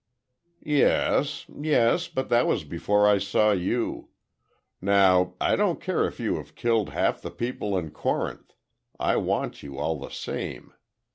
[0.65, 4.09] "Yes, yes; but that was before I saw you.
[4.81, 8.55] Now, I don't care if you have killed half the people in Corinth,
[8.99, 10.73] I want you all the same.